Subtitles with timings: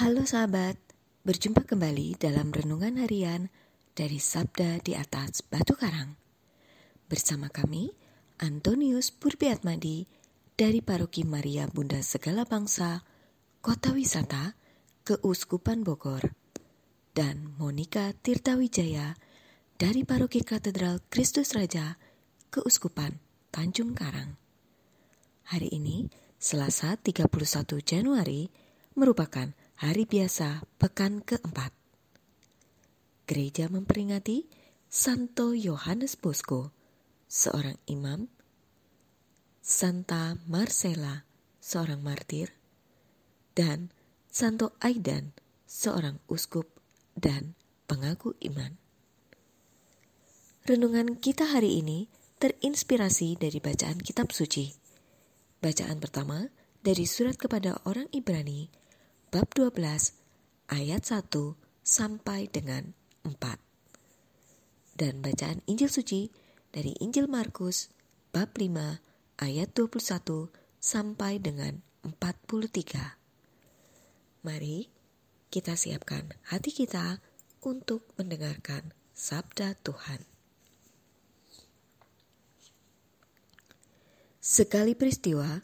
[0.00, 0.80] Halo sahabat,
[1.28, 3.52] berjumpa kembali dalam renungan harian
[3.92, 6.16] dari Sabda di atas Batu Karang.
[7.04, 7.92] Bersama kami,
[8.40, 10.08] Antonius Purbiatmadi
[10.56, 13.04] dari Paroki Maria Bunda Segala Bangsa,
[13.60, 14.56] Kota Wisata,
[15.04, 16.32] Keuskupan Bogor,
[17.12, 19.20] dan Monica Tirtawijaya
[19.76, 22.00] dari Paroki Katedral Kristus Raja,
[22.48, 23.20] Keuskupan
[23.52, 24.40] Tanjung Karang.
[25.52, 26.08] Hari ini,
[26.40, 27.28] Selasa 31
[27.84, 28.48] Januari,
[28.96, 31.72] merupakan hari biasa pekan keempat.
[33.24, 34.44] Gereja memperingati
[34.92, 36.76] Santo Yohanes Bosco,
[37.24, 38.28] seorang imam,
[39.64, 41.24] Santa Marcella,
[41.64, 42.52] seorang martir,
[43.56, 43.88] dan
[44.28, 45.32] Santo Aidan,
[45.64, 46.68] seorang uskup
[47.16, 47.56] dan
[47.88, 48.76] pengaku iman.
[50.68, 54.76] Renungan kita hari ini terinspirasi dari bacaan kitab suci.
[55.64, 56.52] Bacaan pertama
[56.84, 58.79] dari surat kepada orang Ibrani
[59.30, 59.78] bab 12
[60.74, 61.30] ayat 1
[61.86, 63.38] sampai dengan 4.
[64.98, 66.34] Dan bacaan Injil suci
[66.74, 67.94] dari Injil Markus
[68.34, 68.98] bab 5
[69.38, 70.50] ayat 21
[70.82, 74.42] sampai dengan 43.
[74.42, 74.90] Mari
[75.46, 77.22] kita siapkan hati kita
[77.62, 80.26] untuk mendengarkan sabda Tuhan.
[84.42, 85.62] Sekali peristiwa,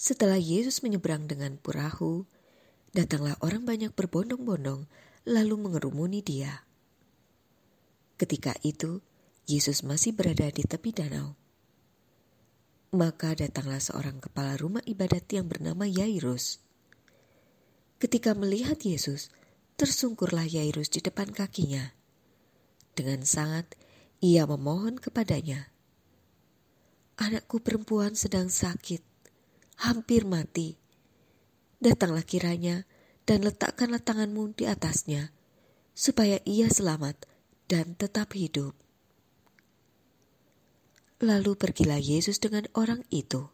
[0.00, 2.24] setelah Yesus menyeberang dengan perahu,
[2.92, 4.84] Datanglah orang banyak berbondong-bondong
[5.24, 6.60] lalu mengerumuni dia.
[8.20, 9.00] Ketika itu,
[9.48, 11.32] Yesus masih berada di tepi danau.
[12.92, 16.60] Maka datanglah seorang kepala rumah ibadat yang bernama Yairus.
[17.96, 19.32] Ketika melihat Yesus,
[19.80, 21.96] tersungkurlah Yairus di depan kakinya.
[22.92, 23.72] Dengan sangat
[24.20, 25.72] ia memohon kepadanya,
[27.16, 29.00] "Anakku perempuan sedang sakit,
[29.80, 30.81] hampir mati
[31.82, 32.86] datanglah kiranya
[33.26, 35.34] dan letakkanlah tanganmu di atasnya,
[35.92, 37.26] supaya ia selamat
[37.66, 38.78] dan tetap hidup.
[41.22, 43.46] Lalu pergilah Yesus dengan orang itu.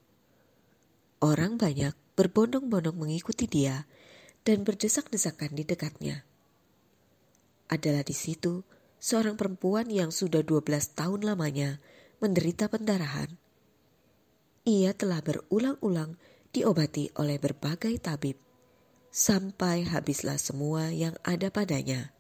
[1.21, 3.85] Orang banyak berbondong-bondong mengikuti dia
[4.45, 6.25] dan berdesak-desakan di dekatnya.
[7.69, 8.65] Adalah di situ
[8.97, 11.77] seorang perempuan yang sudah 12 tahun lamanya
[12.25, 13.29] menderita pendarahan.
[14.65, 16.17] Ia telah berulang-ulang
[16.59, 18.35] diobati oleh berbagai tabib,
[19.15, 22.11] sampai habislah semua yang ada padanya.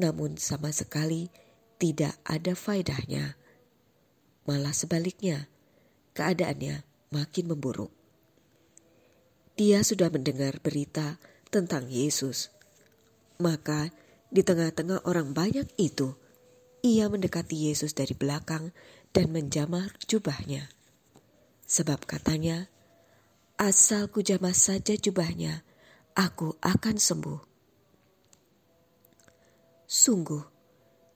[0.00, 1.28] Namun sama sekali
[1.76, 3.36] tidak ada faedahnya.
[4.48, 5.52] Malah sebaliknya,
[6.16, 6.80] keadaannya
[7.12, 7.92] makin memburuk.
[9.60, 11.20] Dia sudah mendengar berita
[11.52, 12.48] tentang Yesus.
[13.36, 13.92] Maka
[14.32, 16.16] di tengah-tengah orang banyak itu,
[16.80, 18.72] ia mendekati Yesus dari belakang
[19.12, 20.72] dan menjamah jubahnya.
[21.68, 22.72] Sebab katanya,
[23.60, 25.60] Asal ku jamah saja jubahnya,
[26.16, 27.40] aku akan sembuh.
[29.84, 30.40] Sungguh,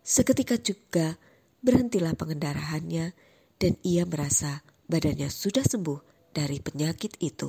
[0.04, 1.16] seketika juga
[1.64, 3.16] berhentilah pengendaraannya
[3.56, 4.60] dan ia merasa
[4.92, 7.48] badannya sudah sembuh dari penyakit itu.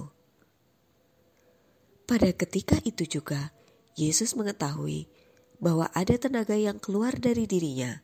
[2.07, 3.51] Pada ketika itu juga,
[3.99, 5.11] Yesus mengetahui
[5.59, 7.99] bahwa ada tenaga yang keluar dari dirinya.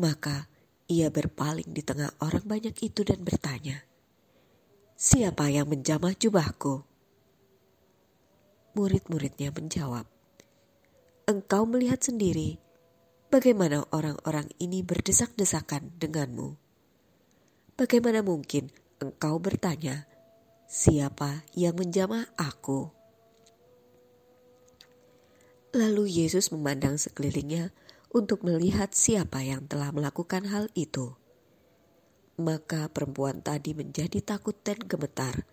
[0.00, 0.48] Maka
[0.88, 3.89] ia berpaling di tengah orang banyak itu dan bertanya,
[5.00, 6.84] Siapa yang menjamah jubahku?
[8.76, 10.04] Murid-muridnya menjawab,
[11.24, 12.60] Engkau melihat sendiri
[13.32, 16.52] bagaimana orang-orang ini berdesak-desakan denganmu.
[17.80, 18.68] Bagaimana mungkin
[19.00, 20.04] engkau bertanya,
[20.68, 22.92] siapa yang menjamah aku?
[25.72, 27.72] Lalu Yesus memandang sekelilingnya
[28.12, 31.16] untuk melihat siapa yang telah melakukan hal itu.
[32.40, 35.44] Maka perempuan tadi menjadi takut dan gemetar.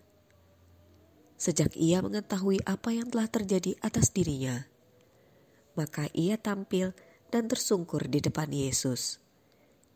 [1.36, 4.64] Sejak ia mengetahui apa yang telah terjadi atas dirinya,
[5.76, 6.96] maka ia tampil
[7.28, 9.20] dan tersungkur di depan Yesus.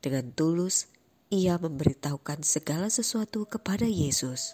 [0.05, 0.93] Dengan tulus,
[1.33, 4.53] ia memberitahukan segala sesuatu kepada Yesus.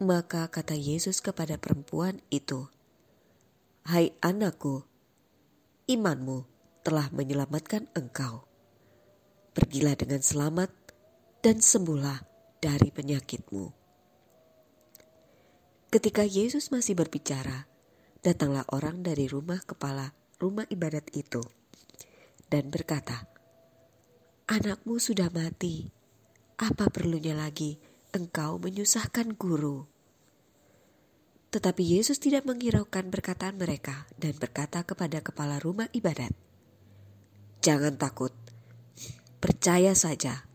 [0.00, 2.64] Maka kata Yesus kepada perempuan itu,
[3.84, 4.88] "Hai anakku,
[5.84, 6.48] imanmu
[6.80, 8.55] telah menyelamatkan engkau."
[9.56, 10.68] Pergilah dengan selamat
[11.40, 12.20] dan sembuhlah
[12.60, 13.64] dari penyakitmu.
[15.88, 17.64] Ketika Yesus masih berbicara,
[18.20, 21.40] datanglah orang dari rumah kepala rumah ibadat itu
[22.52, 23.24] dan berkata,
[24.44, 25.88] "Anakmu sudah mati.
[26.60, 27.80] Apa perlunya lagi
[28.12, 29.88] engkau menyusahkan guru?"
[31.48, 36.36] Tetapi Yesus tidak menghiraukan perkataan mereka dan berkata kepada kepala rumah ibadat,
[37.64, 38.36] "Jangan takut,
[39.38, 40.48] percaya saja.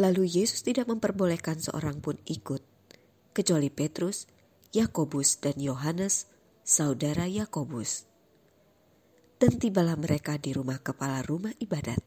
[0.00, 2.64] Lalu Yesus tidak memperbolehkan seorang pun ikut,
[3.36, 4.24] kecuali Petrus,
[4.72, 6.30] Yakobus, dan Yohanes,
[6.64, 8.08] saudara Yakobus.
[9.36, 12.00] Dan tibalah mereka di rumah kepala rumah ibadat.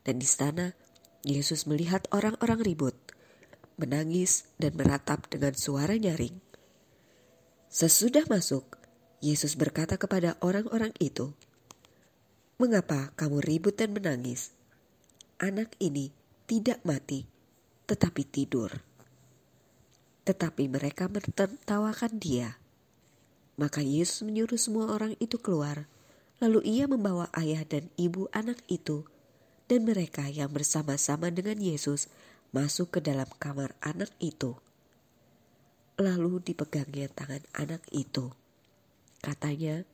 [0.00, 0.72] Dan di sana
[1.20, 2.96] Yesus melihat orang-orang ribut,
[3.76, 6.40] menangis dan meratap dengan suara nyaring.
[7.68, 8.80] Sesudah masuk,
[9.20, 11.36] Yesus berkata kepada orang-orang itu,
[12.60, 14.52] "Mengapa kamu ribut dan menangis?
[15.40, 16.12] Anak ini
[16.44, 17.24] tidak mati,
[17.88, 18.84] tetapi tidur."
[20.28, 22.60] Tetapi mereka menertawakan dia.
[23.56, 25.88] Maka Yesus menyuruh semua orang itu keluar,
[26.44, 29.08] lalu ia membawa ayah dan ibu anak itu
[29.70, 32.10] dan mereka yang bersama-sama dengan Yesus
[32.50, 34.58] masuk ke dalam kamar anak itu.
[35.94, 38.34] Lalu dipegangnya tangan anak itu.
[39.22, 39.86] Katanya,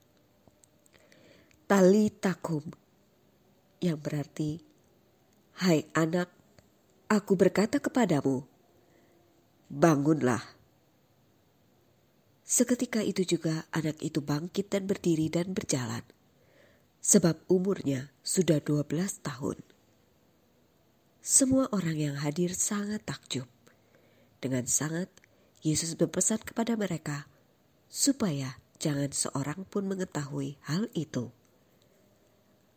[1.66, 2.62] Tali takum,
[3.82, 4.62] yang berarti,
[5.58, 6.30] Hai anak,
[7.10, 8.46] aku berkata kepadamu,
[9.66, 10.46] bangunlah.
[12.46, 16.06] Seketika itu juga anak itu bangkit dan berdiri dan berjalan,
[17.02, 19.58] sebab umurnya sudah 12 tahun.
[21.18, 23.50] Semua orang yang hadir sangat takjub.
[24.38, 25.10] Dengan sangat,
[25.66, 27.26] Yesus berpesan kepada mereka
[27.90, 31.34] supaya jangan seorang pun mengetahui hal itu.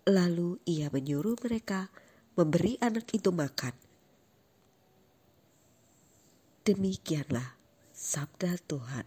[0.10, 1.94] Lalu ia menyuruh mereka
[2.34, 3.78] memberi anak itu makan.
[6.66, 7.54] Demikianlah
[7.94, 9.06] sabda Tuhan.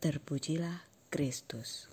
[0.00, 0.80] Terpujilah
[1.12, 1.92] Kristus.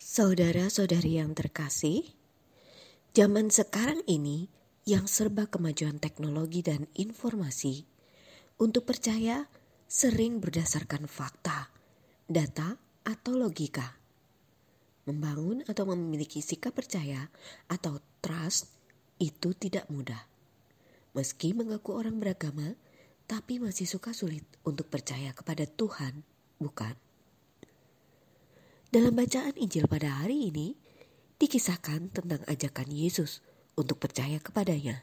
[0.00, 2.08] Saudara-saudari yang terkasih,
[3.12, 4.48] zaman sekarang ini
[4.88, 7.84] yang serba kemajuan teknologi dan informasi,
[8.60, 9.48] untuk percaya
[9.88, 11.68] sering berdasarkan fakta,
[12.28, 13.98] data, atau logika.
[15.06, 17.26] Membangun atau memiliki sikap percaya
[17.66, 18.70] atau trust
[19.18, 20.30] itu tidak mudah.
[21.12, 22.78] Meski mengaku orang beragama,
[23.26, 26.22] tapi masih suka sulit untuk percaya kepada Tuhan,
[26.62, 26.94] bukan?
[28.92, 30.76] Dalam bacaan Injil pada hari ini,
[31.40, 33.42] dikisahkan tentang ajakan Yesus
[33.74, 35.02] untuk percaya kepadanya.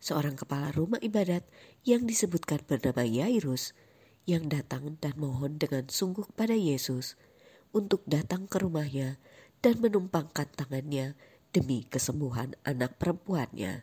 [0.00, 1.44] Seorang kepala rumah ibadat
[1.84, 3.76] yang disebutkan bernama Yairus
[4.30, 7.18] yang datang dan mohon dengan sungguh kepada Yesus
[7.74, 9.18] untuk datang ke rumahnya
[9.58, 11.18] dan menumpangkan tangannya
[11.50, 13.82] demi kesembuhan anak perempuannya.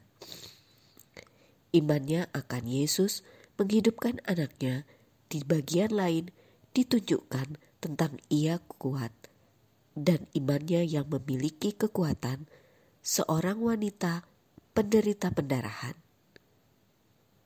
[1.75, 3.27] Imannya akan Yesus
[3.59, 4.87] menghidupkan anaknya
[5.27, 6.31] di bagian lain
[6.71, 9.11] ditunjukkan tentang ia kuat
[9.97, 12.47] dan imannya yang memiliki kekuatan
[13.03, 14.23] seorang wanita
[14.71, 15.97] penderita pendarahan.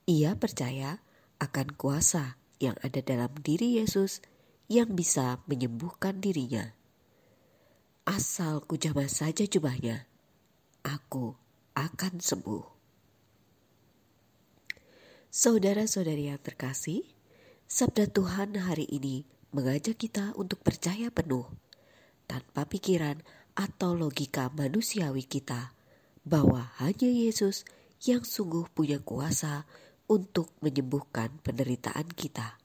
[0.05, 0.99] Ia percaya
[1.39, 4.21] akan kuasa yang ada dalam diri Yesus
[4.69, 6.77] yang bisa menyembuhkan dirinya.
[8.05, 10.05] Asal kujamah saja jubahnya,
[10.85, 11.35] aku
[11.75, 12.65] akan sembuh.
[15.31, 17.07] Saudara-saudari yang terkasih,
[17.67, 21.47] sabda Tuhan hari ini mengajak kita untuk percaya penuh
[22.27, 23.19] tanpa pikiran
[23.55, 25.75] atau logika manusiawi kita
[26.23, 27.67] bahwa hanya Yesus
[28.03, 29.67] yang sungguh punya kuasa
[30.11, 32.59] untuk menyembuhkan penderitaan kita.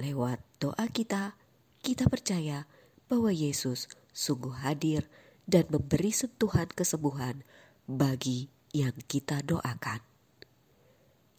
[0.00, 1.36] Lewat doa kita,
[1.84, 2.64] kita percaya
[3.04, 5.04] bahwa Yesus sungguh hadir
[5.44, 7.44] dan memberi sentuhan kesembuhan
[7.84, 10.00] bagi yang kita doakan.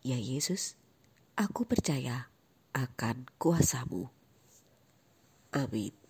[0.05, 0.77] Ya Yesus,
[1.33, 2.29] aku percaya
[2.77, 4.13] akan kuasamu.
[5.49, 6.04] Amin.